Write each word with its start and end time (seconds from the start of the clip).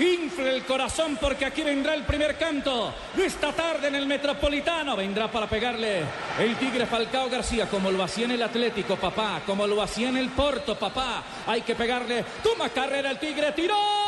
Infle 0.00 0.56
el 0.56 0.64
corazón 0.64 1.18
porque 1.20 1.44
aquí 1.44 1.62
vendrá 1.62 1.92
el 1.92 2.04
primer 2.04 2.38
canto 2.38 2.94
esta 3.22 3.52
tarde 3.52 3.88
en 3.88 3.96
el 3.96 4.06
Metropolitano. 4.06 4.96
Vendrá 4.96 5.30
para 5.30 5.46
pegarle 5.46 6.02
el 6.38 6.56
Tigre 6.56 6.86
Falcao 6.86 7.28
García, 7.28 7.68
como 7.68 7.90
lo 7.90 8.02
hacía 8.02 8.24
en 8.24 8.30
el 8.30 8.42
Atlético, 8.42 8.96
papá. 8.96 9.42
Como 9.44 9.66
lo 9.66 9.82
hacía 9.82 10.08
en 10.08 10.16
el 10.16 10.30
Porto, 10.30 10.74
papá. 10.74 11.22
Hay 11.46 11.60
que 11.60 11.74
pegarle. 11.74 12.24
Toma 12.42 12.70
carrera 12.70 13.10
el 13.10 13.18
Tigre, 13.18 13.52
tiró. 13.52 13.99